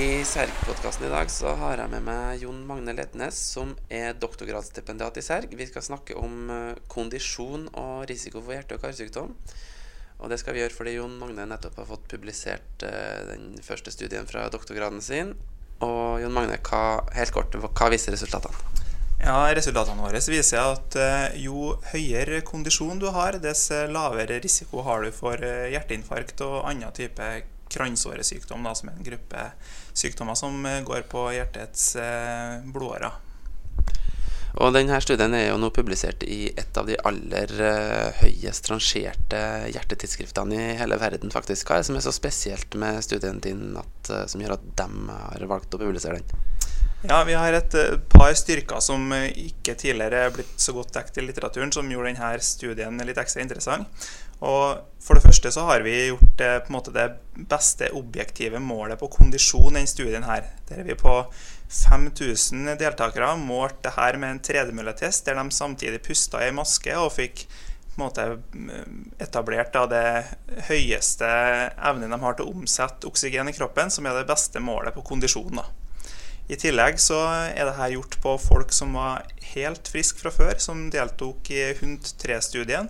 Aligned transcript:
I 0.00 0.24
Serg-podkasten 0.24 1.04
i 1.06 1.10
dag 1.12 1.28
så 1.28 1.50
har 1.60 1.76
jeg 1.76 1.90
med 1.92 2.04
meg 2.06 2.40
Jon 2.40 2.60
Magne 2.64 2.94
Lednes, 2.96 3.36
som 3.52 3.74
er 3.92 4.14
doktorgradsstipendiat 4.16 5.18
i 5.20 5.24
Serg. 5.26 5.52
Vi 5.58 5.66
skal 5.68 5.84
snakke 5.84 6.16
om 6.16 6.48
eh, 6.54 6.78
kondisjon 6.88 7.66
og 7.76 8.06
risiko 8.08 8.40
for 8.40 8.54
hjerte- 8.54 8.78
og 8.78 8.86
karsykdom. 8.86 9.34
Og 10.22 10.32
det 10.32 10.38
skal 10.40 10.56
vi 10.56 10.62
gjøre 10.62 10.72
fordi 10.78 10.94
Jon 10.94 11.18
Magne 11.20 11.44
nettopp 11.50 11.76
har 11.82 11.90
fått 11.90 12.08
publisert 12.14 12.86
eh, 12.86 13.20
den 13.28 13.60
første 13.66 13.92
studien 13.92 14.24
fra 14.30 14.46
doktorgraden 14.48 15.04
sin. 15.04 15.34
Og 15.84 16.22
Jon 16.24 16.32
Magne, 16.32 16.56
hva, 16.64 16.82
helt 17.18 17.36
kort, 17.36 17.60
hva 17.60 17.92
viser 17.92 18.16
resultatene? 18.16 18.56
Ja, 19.20 19.36
Resultatene 19.52 20.00
våre 20.00 20.24
viser 20.32 20.64
at 20.64 20.96
eh, 20.96 21.40
jo 21.44 21.74
høyere 21.92 22.40
kondisjon 22.40 23.04
du 23.04 23.10
har, 23.12 23.36
dess 23.36 23.68
lavere 23.92 24.40
risiko 24.40 24.80
har 24.88 25.04
du 25.04 25.12
for 25.12 25.36
hjerteinfarkt 25.44 26.40
og 26.48 26.62
annen 26.72 26.96
type 26.96 27.34
kransåresykdom, 27.70 28.64
da, 28.66 28.74
som 28.74 28.90
er 28.90 28.98
en 28.98 29.06
gruppe 29.06 29.46
sykdommer 29.92 30.38
som 30.38 30.64
eh, 30.66 30.82
går 30.86 31.06
på 31.10 31.26
hjertets 31.36 31.92
blodårer. 32.70 33.26
Og 34.60 34.74
denne 34.74 34.96
studien 34.98 35.34
er 35.38 35.44
jo 35.46 35.60
nå 35.62 35.68
publisert 35.70 36.24
i 36.26 36.48
et 36.58 36.78
av 36.78 36.88
de 36.88 36.96
aller 37.06 37.52
høyest 38.18 38.66
rangerte 38.66 39.42
hjertetidsskriftene 39.70 40.56
i 40.58 40.78
hele 40.80 40.98
verden, 40.98 41.30
faktisk. 41.30 41.68
Hva 41.68 41.78
er 41.78 41.84
det 41.84 41.88
som 41.88 41.98
er 42.00 42.02
så 42.02 42.12
spesielt 42.12 42.74
med 42.74 42.98
studien 43.06 43.38
din 43.44 43.78
at, 43.78 44.10
som 44.32 44.42
gjør 44.42 44.56
at 44.56 44.64
de 44.82 44.88
har 45.14 45.46
valgt 45.54 45.78
å 45.78 45.80
publisere 45.80 46.18
den? 46.18 46.48
Ja, 47.06 47.22
Vi 47.24 47.38
har 47.38 47.54
et 47.56 47.76
par 48.12 48.34
styrker 48.36 48.82
som 48.84 49.06
ikke 49.14 49.76
tidligere 49.78 50.26
er 50.26 50.34
blitt 50.34 50.58
så 50.60 50.74
godt 50.76 50.92
dekket 50.98 51.22
i 51.22 51.28
litteraturen, 51.28 51.70
som 51.72 51.88
gjorde 51.88 52.10
denne 52.10 52.32
studien 52.44 53.00
litt 53.06 53.22
ekstra 53.22 53.46
interessant. 53.46 54.10
Og 54.40 54.86
For 55.00 55.16
det 55.16 55.24
første 55.24 55.48
så 55.52 55.62
har 55.64 55.80
vi 55.80 55.94
gjort 56.10 56.34
det, 56.36 56.50
på 56.64 56.68
en 56.68 56.74
måte 56.76 56.92
det 56.92 57.06
beste 57.48 57.88
objektive 57.96 58.60
målet 58.60 59.00
på 59.00 59.08
kondisjon 59.08 59.72
i 59.72 59.80
denne 59.80 59.88
studien. 59.88 60.22
her. 60.28 60.44
Der 60.68 60.80
er 60.80 60.84
vi 60.84 60.94
på 60.94 61.14
5000 61.68 62.76
deltakere 62.76 63.36
målt 63.36 63.82
det 63.82 63.94
her 63.96 64.16
med 64.16 64.30
en 64.30 64.42
tredemølletest, 64.44 65.24
der 65.24 65.34
de 65.40 65.50
samtidig 65.50 66.02
pusta 66.02 66.46
i 66.46 66.52
maske 66.52 66.92
og 66.98 67.12
fikk 67.12 67.46
på 67.94 67.96
en 67.96 68.04
måte 68.04 68.26
etablert 69.18 69.72
da, 69.72 69.86
det 69.86 70.64
høyeste 70.68 71.26
evnen 71.78 72.12
de 72.12 72.20
har 72.20 72.36
til 72.36 72.46
å 72.46 72.54
omsette 72.54 73.08
oksygen 73.08 73.48
i 73.48 73.56
kroppen, 73.56 73.90
som 73.90 74.06
er 74.06 74.20
det 74.20 74.28
beste 74.28 74.60
målet 74.60 74.94
på 74.94 75.02
kondisjon. 75.02 75.56
da. 75.56 75.64
I 76.50 76.56
tillegg 76.58 76.98
så 76.98 77.18
er 77.54 77.68
dette 77.68 77.92
gjort 77.92 78.16
på 78.22 78.36
folk 78.42 78.72
som 78.74 78.96
var 78.98 79.26
helt 79.54 79.88
friske 79.88 80.18
fra 80.18 80.32
før, 80.34 80.56
som 80.58 80.88
deltok 80.90 81.50
i 81.54 81.74
HUNT3-studien. 81.78 82.88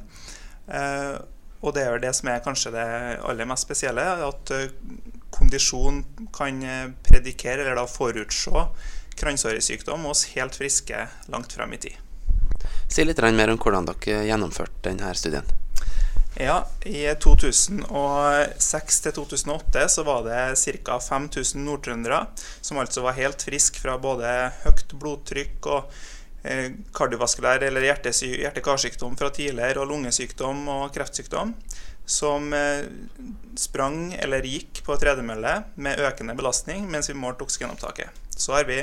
Eh, 0.71 1.17
og 1.61 1.75
det 1.77 1.85
er 1.85 2.01
det 2.01 2.13
som 2.17 2.31
er 2.33 2.43
kanskje 2.45 2.73
det 2.75 2.87
aller 3.29 3.49
mest 3.49 3.67
spesielle, 3.69 4.05
at 4.27 4.53
eh, 4.57 4.73
kondisjon 5.35 6.03
kan 6.35 6.63
eh, 6.65 6.87
predikere, 7.05 7.65
eller 7.65 7.77
da 7.77 7.87
forutse, 7.91 8.67
kransåresykdom 9.21 10.07
hos 10.09 10.31
helt 10.35 10.57
friske 10.57 11.07
langt 11.29 11.53
frem 11.53 11.77
i 11.77 11.81
tid. 11.83 11.99
Si 12.91 13.05
litt 13.05 13.21
mer 13.21 13.53
om 13.53 13.59
hvordan 13.61 13.89
dere 13.91 14.25
gjennomførte 14.27 14.89
denne 14.89 15.13
studien. 15.15 15.47
Ja, 16.41 16.63
I 16.87 17.05
2006 17.21 19.01
til 19.05 19.13
2008 19.13 19.83
så 19.93 20.05
var 20.07 20.23
det 20.25 20.57
ca. 20.57 20.97
5000 21.03 21.65
nordtrøndere 21.67 22.21
som 22.63 22.79
altså 22.81 23.03
var 23.05 23.19
helt 23.19 23.43
friske 23.43 23.83
fra 23.83 23.99
både 24.01 24.31
høyt 24.63 24.95
blodtrykk 24.95 25.69
og 25.75 26.01
kardiovaskulær 26.97 27.63
eller 27.67 27.85
hjerte-karsykdom 27.85 29.17
fra 29.21 29.29
tidligere, 29.35 29.83
og 29.83 29.91
lungesykdom 29.91 30.63
og 30.73 30.95
kreftsykdom, 30.95 31.53
som 32.11 32.53
eh, 32.57 32.89
sprang 33.61 34.15
eller 34.19 34.47
gikk 34.49 34.83
på 34.87 34.97
tredemølle 34.99 35.61
med 35.77 36.01
økende 36.03 36.35
belastning 36.39 36.89
mens 36.91 37.11
vi 37.11 37.19
målte 37.19 37.47
oksygenopptaket. 37.47 38.11
Så 38.35 38.57
har 38.57 38.67
vi 38.67 38.81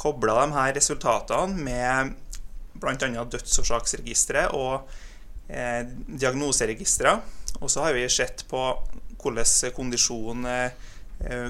kobla 0.00 0.40
de 0.40 0.56
her 0.56 0.72
resultatene 0.74 1.60
med 1.60 2.14
bl.a. 2.80 3.24
dødsårsaksregisteret 3.30 4.56
og 4.56 4.88
eh, 5.48 5.84
diagnoseregistre. 6.08 7.14
Og 7.60 7.70
så 7.70 7.86
har 7.86 7.94
vi 7.94 8.08
sett 8.10 8.42
på 8.50 8.64
hvordan 9.22 9.76
kondisjon 9.76 10.48
eh, 10.50 10.90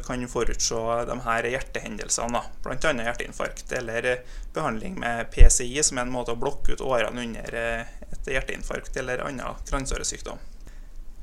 kan 0.06 0.28
forutse 0.28 0.80
de 1.08 1.18
her 1.24 1.48
hjertehendelsene, 1.50 2.40
bl.a. 2.62 2.92
hjerteinfarkt 3.08 3.72
eller 3.72 4.10
behandling 4.54 4.98
med 5.00 5.30
PCI, 5.34 5.82
som 5.82 5.98
er 5.98 6.06
en 6.06 6.14
måte 6.14 6.34
å 6.34 6.40
blokke 6.40 6.76
ut 6.76 6.84
årene 6.84 7.24
under 7.24 7.56
eh, 7.58 7.94
et 8.12 8.34
hjerteinfarkt 8.36 8.96
eller 9.00 9.24
annen 9.26 9.62
kransåresykdom. 9.68 10.38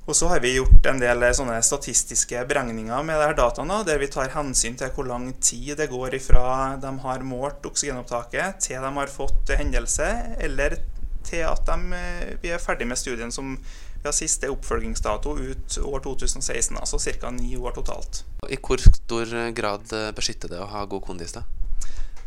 Og 0.10 0.16
så 0.18 0.28
har 0.32 0.42
vi 0.42 0.56
gjort 0.56 0.86
en 0.90 1.00
del 1.00 1.24
statistiske 1.64 2.42
beregninger 2.50 3.04
med 3.06 3.20
disse 3.22 3.38
dataene, 3.38 3.78
der 3.86 4.02
vi 4.02 4.10
tar 4.12 4.34
hensyn 4.34 4.76
til 4.80 4.90
hvor 4.96 5.08
lang 5.08 5.30
tid 5.40 5.78
det 5.78 5.92
går 5.92 6.18
ifra 6.18 6.76
de 6.82 6.92
har 7.04 7.24
målt 7.24 7.70
oksygenopptaket, 7.70 8.60
til 8.66 8.82
de 8.82 8.92
har 8.98 9.14
fått 9.14 9.54
hendelse, 9.56 10.10
eller 10.42 10.80
til 11.28 11.46
at 11.46 11.64
de, 11.70 11.78
eh, 11.96 12.34
vi 12.42 12.52
er 12.52 12.60
ferdig 12.60 12.90
med 12.90 13.00
studien 13.00 13.32
som 13.32 13.54
vi 14.02 14.10
har 14.10 14.18
siste 14.18 14.50
oppfølgingsdato 14.50 15.38
ut 15.38 15.78
år 15.86 16.04
2016, 16.06 16.78
altså 16.78 17.00
ca. 17.00 17.32
ni 17.32 17.56
år 17.58 17.78
totalt. 17.78 18.24
I 18.50 18.58
hvor 18.58 18.82
stor 18.82 19.34
grad 19.54 19.94
beskytter 20.18 20.50
det 20.52 20.62
å 20.62 20.70
ha 20.74 20.86
god 20.90 21.06
kondis? 21.06 21.38
da? 21.38 21.46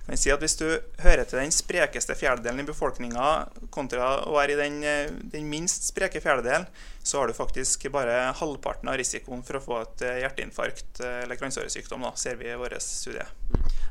kan 0.07 0.21
si 0.21 0.33
at 0.33 0.43
Hvis 0.43 0.57
du 0.61 0.67
hører 1.01 1.25
til 1.25 1.41
den 1.41 1.53
sprekeste 1.55 2.17
fjerdedelen 2.19 2.61
i 2.61 2.69
befolkninga 2.69 3.29
kontra 3.73 4.27
å 4.29 4.35
være 4.37 4.53
i 4.53 4.59
den, 4.59 4.83
eh, 4.85 5.13
den, 5.33 5.49
minst 5.49 5.89
spreke 5.89 6.21
fjerdedelen, 6.21 6.67
så 7.03 7.21
har 7.21 7.29
du 7.29 7.37
faktisk 7.37 7.89
bare 7.93 8.35
halvparten 8.37 8.89
av 8.89 8.99
risikoen 9.01 9.43
for 9.43 9.59
å 9.59 9.65
få 9.65 9.81
et 9.83 10.05
eh, 10.05 10.21
hjerteinfarkt 10.25 11.01
eller 11.01 11.41
kransåresykdom, 11.41 12.05
ser 12.17 12.37
vi 12.37 12.53
i 12.53 12.59
vår 12.59 12.77
studie. 12.81 13.25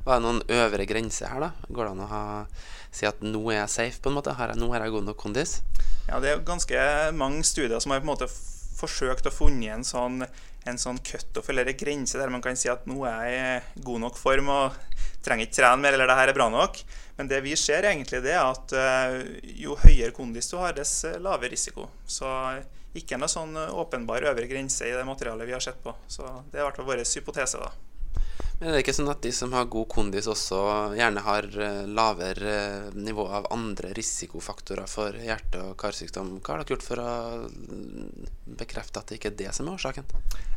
Hva 0.04 0.18
er 0.18 0.20
det 0.20 0.26
noen 0.28 0.42
øvre 0.52 0.86
grense 0.88 1.28
her, 1.32 1.40
da? 1.40 1.52
Går 1.72 1.86
det 1.86 1.92
an 1.94 2.04
å 2.04 2.10
ha, 2.12 2.24
si 2.92 3.08
at 3.08 3.22
nå 3.24 3.40
er 3.54 3.62
jeg 3.62 3.72
safe, 3.72 4.02
på 4.04 4.12
en 4.12 4.18
måte? 4.18 4.34
Jeg, 4.36 4.58
nå 4.60 4.68
har 4.74 4.84
jeg 4.84 4.96
god 4.98 5.08
nok 5.08 5.20
kondis? 5.22 5.62
Ja, 6.10 6.20
det 6.20 6.34
er 6.34 6.44
ganske 6.44 6.88
mange 7.16 7.46
studier 7.48 7.80
som 7.80 7.94
har 7.96 8.04
på 8.04 8.10
en 8.10 8.12
måte 8.12 8.28
forsøkt 8.84 9.30
å 9.30 9.32
funne 9.32 9.72
en 9.72 9.86
sånn, 9.88 10.26
en 10.68 10.82
sånn 10.82 11.00
cutoff 11.08 11.48
eller 11.52 11.72
en 11.72 11.80
grense 11.80 12.20
der 12.20 12.32
man 12.34 12.44
kan 12.44 12.60
si 12.60 12.68
at 12.72 12.84
nå 12.90 13.00
er 13.08 13.30
jeg 13.32 13.62
i 13.64 13.86
god 13.88 14.04
nok 14.04 14.20
form 14.20 14.52
og 14.52 14.76
trenger 15.24 15.48
ikke 15.48 15.62
trene 15.62 15.80
mer, 15.86 15.96
eller 15.96 16.12
det 16.12 16.20
her 16.20 16.34
er 16.34 16.36
bra 16.36 16.50
nok. 16.52 16.84
Men 17.16 17.32
det 17.32 17.40
vi 17.46 17.56
ser 17.60 17.88
egentlig, 17.88 18.20
det 18.26 18.36
er 18.36 18.44
at 18.44 18.76
uh, 18.76 19.16
jo 19.56 19.78
høyere 19.86 20.12
kondis 20.16 20.52
du 20.52 20.58
har, 20.60 20.76
dess 20.76 21.06
lavere 21.16 21.54
risiko. 21.54 21.88
Så 22.04 22.28
ikke 22.98 23.18
noe 23.18 23.32
sånn 23.32 23.56
åpenbar 23.56 24.28
øvre 24.28 24.50
grense 24.52 24.90
i 24.90 24.94
det 24.94 25.08
materialet 25.08 25.48
vi 25.48 25.56
har 25.56 25.64
sett 25.64 25.80
på. 25.86 25.96
Så 26.12 26.28
det 26.52 26.60
er 26.60 26.66
i 26.66 26.68
hvert 26.68 26.82
fall 26.82 26.92
vår 26.92 27.06
hypotese, 27.08 27.64
da. 27.64 27.72
Er 28.64 28.72
det 28.72 28.80
ikke 28.86 28.94
sånn 28.96 29.12
at 29.12 29.20
de 29.26 29.32
som 29.36 29.52
har 29.52 29.66
god 29.68 29.90
kondis, 29.92 30.28
også 30.32 30.58
gjerne 30.96 31.22
har 31.26 31.48
eh, 31.52 31.82
lavere 31.92 32.52
eh, 32.54 32.94
nivå 32.96 33.26
av 33.36 33.50
andre 33.52 33.90
risikofaktorer 33.98 34.88
for 34.88 35.18
hjerte- 35.20 35.60
og 35.66 35.74
karsykdom? 35.82 36.38
Hva 36.40 36.54
har 36.54 36.64
dere 36.64 36.72
gjort 36.72 36.86
for 36.86 37.02
å 37.04 37.10
mm, 37.44 38.30
bekrefte 38.62 39.02
at 39.02 39.12
det 39.12 39.18
ikke 39.20 39.34
er 39.34 39.36
det 39.42 39.50
som 39.58 39.68
er 39.68 39.76
årsaken? 39.76 40.08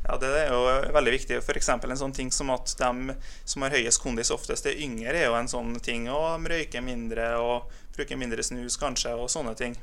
Ja, 0.05 0.21
Det 0.23 0.31
er 0.39 0.55
jo 0.55 0.61
veldig 0.95 1.17
viktig. 1.17 1.41
F.eks. 1.43 1.73
en 1.75 1.99
sånn 1.99 2.15
ting 2.15 2.31
som 2.31 2.55
at 2.55 2.77
de 2.79 3.17
som 3.43 3.67
har 3.67 3.75
høyest 3.75 4.03
kondis 4.05 4.31
oftest 4.31 4.71
er 4.71 4.79
yngre, 4.87 5.17
er 5.17 5.27
jo 5.27 5.41
en 5.41 5.51
sånn 5.51 5.75
ting. 5.83 6.07
Og 6.07 6.29
de 6.47 6.55
røyker 6.55 6.87
mindre 6.87 7.33
og 7.43 7.75
bruker 7.97 8.21
mindre 8.21 8.47
snus 8.47 8.79
kanskje, 8.79 9.17
og 9.19 9.33
sånne 9.35 9.57
ting. 9.59 9.75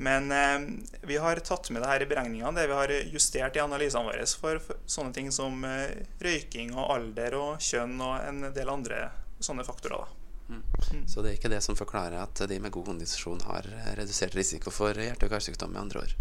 Men 0.00 0.32
eh, 0.32 0.60
vi 1.02 1.16
har 1.20 1.36
tatt 1.44 1.70
med 1.70 1.82
det 1.82 1.88
her 1.90 2.02
i 2.02 2.06
beregningene, 2.08 2.54
det 2.56 2.70
vi 2.70 2.78
har 2.78 2.92
justert 3.12 3.56
i 3.56 3.60
analysene 3.60 4.08
våre 4.08 4.24
for, 4.40 4.62
for 4.64 4.80
sånne 4.88 5.12
ting 5.12 5.28
som 5.34 5.60
eh, 5.68 6.06
røyking 6.24 6.72
og 6.72 6.94
alder 6.94 7.36
og 7.36 7.60
kjønn 7.60 8.00
og 8.00 8.16
en 8.24 8.46
del 8.56 8.72
andre 8.72 9.10
sånne 9.44 9.66
faktorer. 9.66 10.08
Mm. 10.50 10.62
mm. 10.92 11.08
Så 11.08 11.22
det 11.22 11.30
er 11.30 11.36
ikke 11.36 11.50
det 11.52 11.60
som 11.62 11.76
forklarer 11.78 12.16
at 12.18 12.40
de 12.48 12.56
med 12.58 12.72
god 12.74 12.88
kondisjon 12.88 13.38
har 13.46 13.66
redusert 13.98 14.34
risiko 14.34 14.72
for 14.74 14.96
hjerte- 14.96 15.28
og 15.28 15.34
karsykdom? 15.36 15.70
med 15.70 15.80
andre 15.80 16.00
år? 16.00 16.16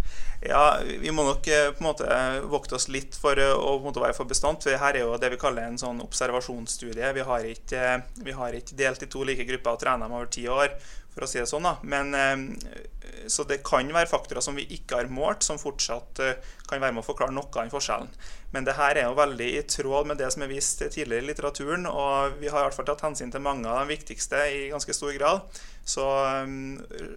Ja, 0.46 0.80
vi 0.84 1.12
må 1.12 1.24
nok 1.26 1.48
eh, 1.48 1.72
på 1.72 1.82
en 1.82 1.88
måte 1.88 2.20
vokte 2.52 2.76
oss 2.78 2.88
litt 2.92 3.16
for 3.18 3.40
eh, 3.40 3.56
å 3.56 3.80
være 3.90 4.14
for 4.14 4.30
bestandt. 4.30 4.68
For 4.68 4.78
her 4.78 5.00
er 5.00 5.08
jo 5.08 5.18
det 5.18 5.32
vi 5.34 5.42
kaller 5.42 5.66
en 5.66 5.80
sånn 5.82 6.04
observasjonsstudie. 6.06 7.14
Vi 7.16 7.26
har 7.32 7.48
ikke, 7.56 7.86
vi 8.28 8.36
har 8.38 8.60
ikke 8.60 8.78
delt 8.78 9.08
i 9.08 9.10
to 9.10 9.24
like 9.24 9.48
grupper 9.50 9.80
og 9.80 9.86
trent 9.88 10.06
dem 10.06 10.20
over 10.20 10.30
ti 10.30 10.46
år 10.52 10.76
for 11.20 11.28
å 11.28 11.30
si 11.30 11.42
det 11.42 11.50
sånn. 11.52 11.68
da. 11.68 11.76
Men, 11.84 12.16
eh, 12.16 13.28
så 13.28 13.44
det 13.44 13.60
kan 13.68 13.88
være 13.94 14.10
faktorer 14.10 14.42
som 14.42 14.56
vi 14.56 14.66
ikke 14.78 15.02
har 15.02 15.12
målt, 15.12 15.44
som 15.44 15.60
fortsatt 15.60 16.22
eh, 16.24 16.52
kan 16.70 16.80
være 16.80 16.96
med 16.96 17.04
å 17.04 17.08
forklare 17.08 17.36
noe 17.36 17.50
av 17.52 17.74
forskjellen. 17.74 18.10
Men 18.56 18.66
det 18.66 18.78
her 18.80 18.98
er 18.98 19.10
jo 19.10 19.18
veldig 19.20 19.50
i 19.58 19.66
tråd 19.70 20.08
med 20.10 20.18
det 20.18 20.32
som 20.34 20.46
er 20.46 20.50
vist 20.50 20.82
tidligere 20.82 21.22
i 21.22 21.28
litteraturen. 21.28 21.86
Og 21.90 22.40
vi 22.40 22.50
har 22.50 22.64
i 22.64 22.70
hvert 22.70 22.78
fall 22.78 22.88
tatt 22.88 23.04
hensyn 23.06 23.34
til 23.34 23.44
mange 23.46 23.70
av 23.70 23.84
de 23.84 23.94
viktigste 23.94 24.40
i 24.56 24.70
ganske 24.72 24.96
stor 24.96 25.12
grad. 25.18 25.60
Så 25.84 26.06
eh, 26.08 26.56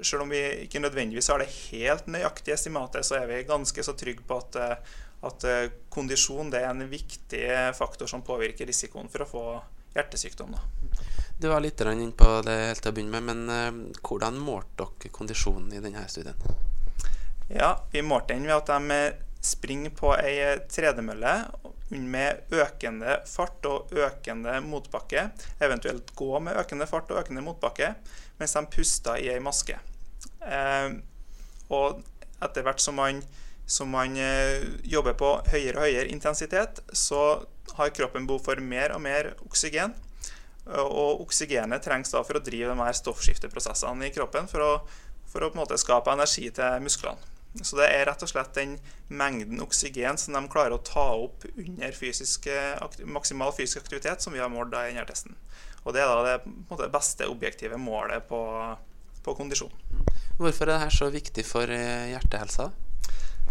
selv 0.03 0.27
om 0.27 0.35
vi 0.35 0.43
ikke 0.67 0.83
nødvendigvis 0.83 1.31
har 1.33 1.41
det 1.41 1.53
helt 1.71 2.11
nøyaktige 2.11 2.59
estimatet, 2.59 3.07
så 3.07 3.21
er 3.21 3.31
vi 3.31 3.45
ganske 3.49 3.87
så 3.87 3.97
trygge 3.97 4.27
på 4.27 4.43
at, 4.43 4.59
at 5.23 5.47
kondisjon 5.95 6.51
er 6.59 6.69
en 6.73 6.83
viktig 6.91 7.47
faktor 7.79 8.11
som 8.11 8.27
påvirker 8.27 8.69
risikoen 8.69 9.09
for 9.13 9.25
å 9.25 9.31
få 9.31 9.47
hjertesykdom. 9.95 10.57
Da. 10.57 10.92
Du 11.39 11.49
var 11.49 11.61
litt 11.61 11.81
inn 11.81 12.13
på 12.13 12.29
det 12.47 12.59
helt 12.69 12.83
til 12.83 12.93
å 12.93 12.95
begynne 12.95 13.21
med, 13.21 13.33
men 13.33 13.51
uh, 13.51 13.99
hvordan 14.03 14.39
målte 14.39 14.87
dere 15.01 15.15
kondisjonen 15.15 15.73
i 15.75 15.83
denne 15.83 16.05
studien? 16.09 16.39
Ja, 17.49 17.83
Vi 17.93 18.03
målte 18.03 18.35
den 18.35 18.47
ved 18.47 18.57
at 18.61 18.71
de 18.71 19.01
springer 19.43 19.91
på 19.91 20.15
ei 20.15 20.55
tredemølle 20.71 21.35
med 21.93 22.55
økende 22.55 23.19
fart 23.29 23.67
og 23.69 23.93
økende 23.93 24.55
motbakke, 24.65 25.29
eventuelt 25.61 26.15
gå 26.17 26.39
med 26.41 26.57
økende 26.57 26.87
fart 26.89 27.11
og 27.13 27.21
økende 27.21 27.45
motbakke, 27.45 27.93
mens 28.39 28.55
de 28.57 28.63
puster 28.73 29.21
i 29.21 29.29
ei 29.35 29.41
maske. 29.43 29.77
Eh, 30.41 30.95
og 31.73 32.01
etter 32.43 32.65
hvert 32.65 32.81
som 32.83 32.97
man, 32.99 33.21
som 33.67 33.93
man 33.93 34.17
eh, 34.17 34.63
jobber 34.89 35.19
på 35.19 35.35
høyere 35.53 35.77
og 35.77 35.85
høyere 35.89 36.09
intensitet, 36.15 36.81
så 36.93 37.43
har 37.77 37.95
kroppen 37.97 38.27
behov 38.29 38.47
for 38.47 38.63
mer 38.63 38.95
og 38.97 39.05
mer 39.05 39.35
oksygen. 39.47 39.95
Og 40.67 41.25
oksygenet 41.25 41.83
trengs 41.83 42.13
da 42.13 42.23
for 42.23 42.39
å 42.39 42.45
drive 42.45 42.71
de 42.71 42.87
her 42.87 42.95
stoffskifteprosessene 42.95 44.07
i 44.07 44.15
kroppen 44.15 44.47
for 44.51 44.63
å, 44.63 44.73
for 45.27 45.43
å 45.43 45.51
på 45.51 45.59
en 45.59 45.63
måte 45.65 45.79
skape 45.81 46.13
energi 46.15 46.49
til 46.55 46.85
musklene. 46.85 47.31
Så 47.61 47.77
det 47.77 47.91
er 47.93 48.07
rett 48.09 48.23
og 48.25 48.31
slett 48.31 48.55
den 48.57 48.79
mengden 49.13 49.61
oksygen 49.61 50.17
som 50.17 50.33
de 50.39 50.41
klarer 50.49 50.73
å 50.73 50.85
ta 50.87 51.05
opp 51.21 51.45
under 51.51 51.93
fysisk, 51.93 52.47
maksimal 53.05 53.53
fysisk 53.53 53.83
aktivitet, 53.83 54.25
som 54.25 54.33
vi 54.33 54.41
har 54.41 54.49
målt 54.49 54.73
i 54.73 54.87
denne 54.89 55.05
testen. 55.09 55.37
Og 55.83 55.93
det 55.93 56.01
er 56.01 56.09
da 56.09 56.23
det 56.25 56.55
måte, 56.71 56.89
beste 56.95 57.29
objektive 57.29 57.77
målet 57.77 58.25
på, 58.31 58.41
på 59.27 59.37
kondisjon. 59.37 59.75
Hvorfor 60.39 60.71
er 60.71 60.79
dette 60.79 60.97
så 60.97 61.11
viktig 61.13 61.45
for 61.45 61.69
eh, 61.69 62.15
hjertehelsa? 62.15 62.71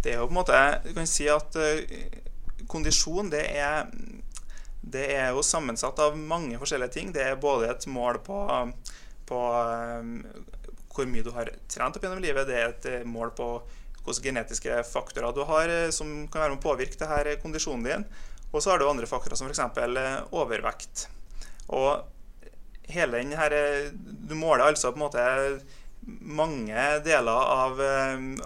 Det 0.01 0.15
er 0.15 0.17
jo 0.17 0.25
på 0.25 0.33
en 0.33 0.39
måte 0.39 0.59
Du 0.81 0.95
kan 0.95 1.05
si 1.05 1.27
at 1.29 1.53
kondisjon 2.71 3.29
det 3.29 3.43
er 3.53 3.85
det 4.81 5.05
er 5.13 5.29
jo 5.29 5.43
sammensatt 5.45 5.99
av 6.01 6.17
mange 6.17 6.57
forskjellige 6.61 6.93
ting. 6.95 7.11
Det 7.13 7.21
er 7.23 7.41
både 7.41 7.69
et 7.69 7.85
mål 7.89 8.17
på, 8.25 8.39
på 9.29 9.41
um, 10.01 10.15
hvor 10.91 11.09
mye 11.09 11.25
du 11.25 11.31
har 11.35 11.51
trent 11.71 11.97
opp 11.97 12.03
gjennom 12.03 12.23
livet. 12.23 12.49
Det 12.49 12.57
er 12.57 12.71
et 12.71 12.87
eh, 12.89 13.07
mål 13.07 13.33
på 13.37 13.51
hvilke 14.01 14.31
genetiske 14.31 14.81
faktorer 14.89 15.35
du 15.37 15.43
har 15.45 15.69
eh, 15.69 15.91
som 15.93 16.09
kan 16.33 16.43
være 16.43 16.55
med 16.55 16.63
å 16.63 16.65
påvirke 16.65 16.97
det 16.97 17.09
her 17.11 17.29
kondisjonen 17.43 17.85
din. 17.85 18.07
Og 18.51 18.59
så 18.59 18.73
har 18.73 18.81
du 18.81 18.87
andre 18.89 19.07
faktorer 19.07 19.37
som 19.37 19.47
f.eks. 19.47 19.61
overvekt. 20.33 21.05
Og 21.71 22.01
hele 22.91 23.21
den 23.21 23.37
her 23.37 23.53
Du 23.93 24.33
måler 24.35 24.65
altså 24.65 24.91
på 24.91 24.99
en 24.99 25.05
måte 25.05 25.27
mange 26.01 26.83
deler 27.05 27.53
av, 27.53 27.77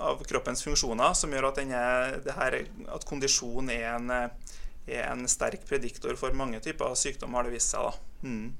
av 0.03 0.21
kroppens 0.27 0.61
funksjoner 0.61 1.15
som 1.15 1.31
gjør 1.31 1.47
at, 1.49 1.61
denne, 1.61 2.35
her, 2.35 2.57
at 2.91 3.07
kondisjon 3.07 3.71
er 3.71 3.87
en 3.95 4.11
er 4.87 5.07
en 5.09 5.25
sterk 5.29 5.65
prediktor 5.69 6.17
for 6.19 6.35
mange 6.37 6.59
typer 6.63 6.95
sykdom, 6.97 7.33
har 7.37 7.47
det 7.47 7.55
vist 7.55 7.73
seg. 7.73 7.97
Mm. 8.25 8.51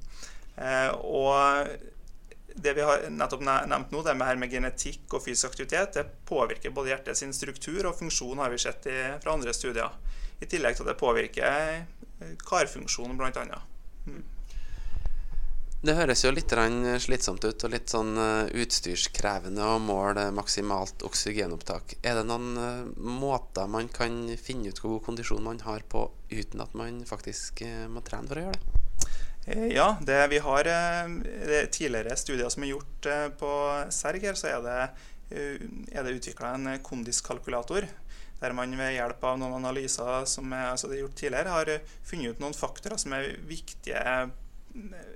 Eh, 0.55 0.91
og 1.05 1.75
det 2.55 2.73
vi 2.77 2.85
har 2.87 3.05
nettopp 3.11 3.43
nevnt 3.43 3.91
nå, 3.91 4.01
det 4.05 4.15
med, 4.15 4.27
her 4.29 4.39
med 4.39 4.53
genetikk 4.53 5.17
og 5.17 5.25
fysisk 5.25 5.51
aktivitet, 5.51 5.97
det 5.97 6.05
påvirker 6.29 6.73
både 6.75 6.93
hjertets 6.93 7.25
struktur 7.35 7.89
og 7.89 7.97
funksjon, 7.99 8.39
har 8.39 8.53
vi 8.53 8.61
sett 8.63 8.87
i, 8.91 8.97
fra 9.23 9.35
andre 9.35 9.53
studier. 9.55 9.91
I 10.39 10.47
tillegg 10.51 10.75
til 10.75 10.85
at 10.85 10.93
det 10.93 10.99
påvirker 10.99 11.85
karfunksjonen, 12.47 13.17
bl.a. 13.19 13.31
Mm. 13.45 13.74
Det 15.85 15.93
høres 15.93 16.23
jo 16.23 16.31
litt 16.33 16.49
slitsomt 17.03 17.43
ut 17.45 17.63
og 17.67 17.69
litt 17.69 17.91
sånn 17.91 18.15
eh, 18.17 18.47
utstyrskrevende 18.63 19.61
å 19.61 19.75
måle 19.77 20.31
maksimalt 20.33 21.03
oksygenopptak. 21.05 21.97
Er 22.01 22.17
det 22.17 22.23
noen 22.25 22.55
eh, 22.57 22.87
måter 22.97 23.67
man 23.69 23.91
kan 23.93 24.23
finne 24.41 24.71
ut 24.71 24.79
hvor 24.81 24.95
god 24.95 25.03
kondisjon 25.11 25.43
man 25.45 25.59
har 25.61 25.83
på 25.85 26.07
uten 26.31 26.63
at 26.63 26.73
man 26.73 27.03
faktisk 27.05 27.61
eh, 27.67 27.83
må 27.91 28.01
trene 28.07 28.31
for 28.31 28.41
å 28.41 28.45
gjøre 28.47 28.61
det? 28.63 28.81
Ja, 29.75 29.91
det, 30.01 30.17
vi 30.31 30.39
har 30.41 30.65
det 30.65 31.59
tidligere 31.75 32.15
studier 32.17 32.49
som 32.49 32.65
er 32.65 32.71
gjort 32.71 33.09
på 33.37 33.51
Serg 33.93 34.25
her, 34.25 34.39
så 34.39 34.47
er 34.55 34.63
det, 34.65 34.79
er 35.93 36.07
det 36.07 36.15
utvikla 36.15 36.55
en 36.55 36.71
kondiskalkulator. 36.81 37.85
Der 38.39 38.55
man 38.57 38.73
ved 38.79 38.95
hjelp 38.95 39.21
av 39.21 39.37
noen 39.37 39.59
analyser 39.59 40.25
som 40.25 40.49
er, 40.49 40.71
altså 40.71 40.89
det 40.89 40.97
er 40.97 41.03
gjort 41.03 41.21
tidligere, 41.21 41.53
har 41.53 41.71
funnet 42.09 42.33
ut 42.33 42.41
noen 42.41 42.57
faktorer 42.57 42.97
som 42.97 43.13
er 43.19 43.35
viktige 43.45 44.01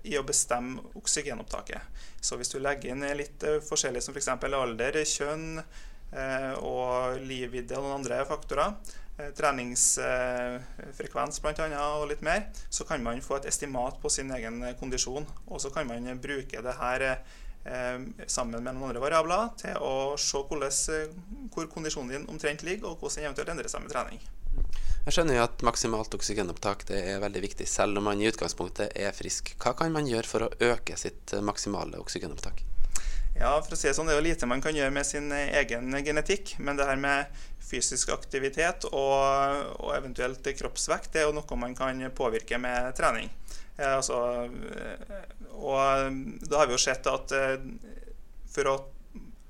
i 0.04 0.18
å 0.18 0.24
bestemme 0.24 0.82
oksygenopptaket. 1.00 1.82
Så 2.22 2.38
hvis 2.40 2.52
du 2.54 2.60
legger 2.62 2.90
inn 2.94 3.18
litt 3.18 3.44
eh, 3.44 3.60
forskjellig 3.64 4.02
som 4.04 4.14
f.eks. 4.16 4.30
For 4.40 4.54
alder, 4.62 5.06
kjønn 5.08 5.60
eh, 5.60 6.54
og 6.64 7.20
livvidde 7.28 7.78
og 7.78 7.84
noen 7.86 7.98
andre 8.00 8.18
faktorer, 8.30 8.70
eh, 9.18 9.32
treningsfrekvens 9.38 11.42
bl.a. 11.44 11.86
og 12.00 12.10
litt 12.12 12.24
mer, 12.26 12.42
så 12.70 12.82
kan 12.88 13.00
man 13.04 13.26
få 13.26 13.34
et 13.40 13.50
estimat 13.52 13.96
på 14.02 14.08
sin 14.14 14.30
egen 14.36 14.56
kondisjon. 14.80 15.26
Og 15.48 15.58
så 15.64 15.70
kan 15.76 15.86
man 15.90 16.22
bruke 16.22 16.58
det 16.66 16.76
her 16.80 17.00
sammen 18.32 18.64
med 18.64 18.72
noen 18.72 18.88
andre 18.88 19.04
variabler 19.04 19.44
til 19.60 19.76
å 19.84 20.16
se 20.18 20.40
hvor 21.52 21.66
kondisjonen 21.70 22.14
din 22.16 22.30
omtrent 22.32 22.64
ligger, 22.66 22.88
og 22.88 23.04
hvordan 23.04 23.20
den 23.20 23.28
eventuelt 23.28 23.52
endrer 23.52 23.70
seg 23.70 23.84
med 23.84 23.92
trening. 23.92 24.20
Jeg 25.06 25.16
skjønner 25.16 25.40
jo 25.40 25.46
at 25.48 25.62
maksimalt 25.66 26.14
oksygenopptak 26.14 26.84
det 26.90 27.00
er 27.14 27.22
veldig 27.24 27.42
viktig, 27.48 27.68
selv 27.70 28.02
om 28.02 28.10
man 28.10 28.20
i 28.22 28.28
utgangspunktet 28.30 28.92
er 29.00 29.16
frisk. 29.16 29.56
Hva 29.62 29.74
kan 29.78 29.94
man 29.96 30.10
gjøre 30.10 30.28
for 30.28 30.46
å 30.46 30.52
øke 30.72 30.98
sitt 31.00 31.34
eh, 31.34 31.46
maksimale 31.46 32.02
oksygenopptak? 32.02 32.66
Ja, 33.40 33.54
for 33.64 33.72
å 33.72 33.78
si 33.80 33.88
Det 33.88 33.96
sånn, 33.96 34.10
det 34.10 34.18
er 34.18 34.20
jo 34.20 34.26
lite 34.26 34.50
man 34.50 34.62
kan 34.64 34.76
gjøre 34.76 34.92
med 34.92 35.08
sin 35.08 35.32
eh, 35.32 35.54
egen 35.62 35.94
genetikk. 36.04 36.58
Men 36.60 36.80
det 36.80 36.88
her 36.90 37.00
med 37.00 37.42
fysisk 37.70 38.12
aktivitet 38.12 38.88
og, 38.90 39.16
og 39.80 39.94
eventuelt 39.96 40.48
kroppsvekt 40.60 41.14
det 41.14 41.24
er 41.24 41.30
jo 41.30 41.36
noe 41.38 41.60
man 41.62 41.76
kan 41.78 42.02
påvirke 42.16 42.60
med 42.60 42.92
trening. 42.98 43.32
Eh, 43.78 43.96
altså, 43.96 44.20
eh, 44.50 45.28
og 45.56 46.44
da 46.44 46.62
har 46.62 46.68
vi 46.68 46.76
jo 46.76 46.82
sett 46.82 47.08
at 47.08 47.34
for 48.50 48.70
å 48.72 48.78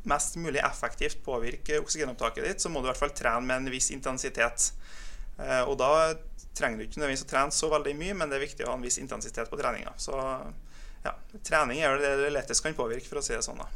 mest 0.09 0.37
mulig 0.41 0.61
effektivt 0.63 1.19
påvirke 1.25 1.77
oksygenopptaket 1.81 2.45
ditt, 2.45 2.63
så 2.63 2.71
må 2.71 2.81
du 2.81 2.87
i 2.87 2.91
hvert 2.91 3.01
fall 3.01 3.13
trene 3.13 3.45
med 3.45 3.61
en 3.61 3.73
viss 3.73 3.91
intensitet. 3.93 4.71
Eh, 5.39 5.61
og 5.63 5.77
da 5.79 5.91
trenger 6.57 6.79
du 6.79 6.85
ikke 6.85 6.99
nødvendigvis 6.99 7.25
å 7.27 7.29
trene 7.29 7.55
så 7.55 7.69
veldig 7.71 7.95
mye, 7.99 8.15
men 8.19 8.31
det 8.31 8.39
er 8.39 8.45
viktig 8.47 8.65
å 8.65 8.73
ha 8.73 8.79
en 8.79 8.83
viss 8.83 8.99
intensitet 8.99 9.51
på 9.51 9.59
treninga. 9.59 9.93
Så 10.01 10.15
ja, 11.05 11.13
trening 11.47 11.79
er 11.79 11.99
det 12.01 12.15
det 12.23 12.33
lettest 12.35 12.63
kan 12.65 12.75
påvirke, 12.75 13.07
for 13.07 13.21
å 13.21 13.25
si 13.25 13.35
det 13.35 13.43
sånn. 13.45 13.61
da. 13.61 13.69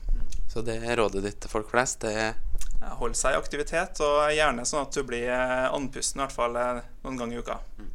Så 0.52 0.62
det 0.66 0.82
er 0.84 1.00
rådet 1.00 1.24
ditt 1.24 1.40
til 1.44 1.54
folk 1.54 1.72
flest? 1.72 2.04
det 2.04 2.14
er 2.14 2.36
Hold 3.00 3.16
seg 3.16 3.32
i 3.32 3.40
aktivitet, 3.40 4.02
og 4.04 4.34
gjerne 4.36 4.66
sånn 4.68 4.84
at 4.84 4.92
du 4.92 5.06
blir 5.08 5.30
andpusten 5.32 6.20
i 6.20 6.26
hvert 6.26 6.36
fall 6.36 6.58
eh, 6.60 6.82
noen 7.06 7.20
ganger 7.22 7.38
i 7.38 7.44
uka. 7.46 7.56
Mm. 7.80 7.92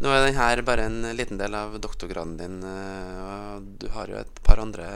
Nå 0.00 0.12
er 0.12 0.24
denne 0.26 0.64
bare 0.64 0.86
en 0.88 0.96
liten 1.16 1.38
del 1.40 1.56
av 1.56 1.76
doktorgraden 1.84 2.36
din. 2.40 2.56
Eh, 2.64 3.20
og 3.20 3.68
Du 3.80 3.90
har 3.92 4.08
jo 4.08 4.16
et 4.22 4.40
par 4.46 4.62
andre 4.64 4.88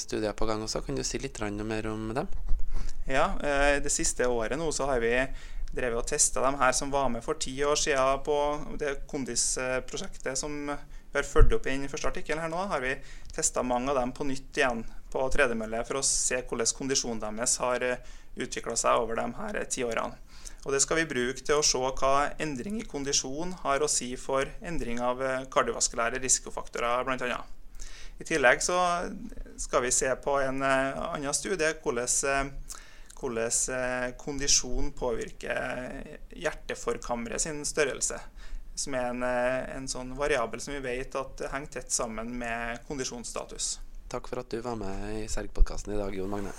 studier 0.00 0.36
på 0.36 0.48
gang 0.48 0.60
også. 0.64 0.84
Kan 0.84 1.00
du 1.00 1.04
si 1.04 1.20
litt 1.22 1.40
mer 1.40 1.88
om 1.88 2.12
dem? 2.12 2.28
Ja, 3.08 3.30
Det 3.80 3.92
siste 3.92 4.26
året 4.28 4.58
nå 4.58 4.68
så 4.74 4.90
har 4.90 5.00
vi 5.00 5.14
drevet 5.76 6.00
og 6.00 6.08
testa 6.08 6.42
dem 6.44 6.58
her 6.60 6.74
som 6.76 6.92
var 6.92 7.10
med 7.12 7.24
for 7.24 7.38
ti 7.40 7.54
år 7.64 7.78
siden 7.78 8.22
på 8.26 8.36
det 8.80 8.96
Kondis-prosjektet 9.10 10.38
som 10.40 10.54
vi 10.66 11.20
har 11.20 11.28
fulgt 11.28 11.54
opp 11.56 11.66
i 11.68 11.76
den 11.76 11.88
første 11.88 12.10
artikkelen 12.10 12.42
her 12.42 12.50
nå, 12.52 12.66
har 12.68 12.82
vi 12.82 12.96
testa 13.32 13.62
mange 13.64 13.92
av 13.92 14.00
dem 14.00 14.12
på 14.16 14.26
nytt 14.28 14.58
igjen 14.58 14.82
på 15.12 15.24
tredemølle 15.32 15.80
for 15.88 16.00
å 16.00 16.04
se 16.04 16.42
hvordan 16.42 16.72
kondisjonen 16.76 17.22
deres 17.22 17.56
har 17.62 17.84
eh, 17.86 18.14
utvikla 18.36 18.76
seg 18.76 19.00
over 19.00 19.16
de 19.16 19.26
her 19.38 19.58
ti 19.72 19.84
årene. 19.86 20.18
Og 20.66 20.72
Det 20.74 20.80
skal 20.82 20.98
vi 20.98 21.08
bruke 21.08 21.44
til 21.46 21.60
å 21.60 21.64
se 21.64 21.78
hva 21.78 22.14
endring 22.42 22.80
i 22.80 22.88
kondisjon 22.90 23.54
har 23.62 23.84
å 23.84 23.88
si 23.90 24.10
for 24.18 24.50
endring 24.60 25.00
av 25.00 25.22
eh, 25.22 25.44
kardiovaskulære 25.52 26.20
risikofaktorer, 26.24 27.06
bl.a. 27.06 27.38
I 28.16 28.24
tillegg 28.24 28.64
så 28.64 28.76
skal 29.60 29.84
vi 29.84 29.92
se 29.94 30.10
på 30.24 30.40
en 30.42 30.60
eh, 30.66 31.00
annen 31.14 31.36
studie 31.36 31.72
hvordan 31.84 32.10
hvordan 33.16 33.50
eh, 33.76 34.10
kondisjon 34.20 34.92
påvirker 34.92 36.02
hjerteforkammeret 36.36 37.40
sin 37.40 37.64
størrelse. 37.64 38.20
Som 38.76 38.94
er 38.94 39.10
en, 39.10 39.22
eh, 39.24 39.76
en 39.76 39.88
sånn 39.88 40.12
variabel 40.18 40.60
som 40.60 40.76
vi 40.76 40.84
vet 40.84 41.16
at 41.16 41.46
henger 41.52 41.78
tett 41.78 41.92
sammen 41.92 42.34
med 42.38 42.84
kondisjonsstatus. 42.88 43.78
Takk 44.08 44.28
for 44.30 44.44
at 44.44 44.50
du 44.52 44.60
var 44.62 44.76
med 44.78 45.24
i 45.24 45.26
Serg-podkasten 45.28 45.96
i 45.96 46.00
dag, 46.00 46.14
Jon 46.14 46.30
Magne. 46.30 46.52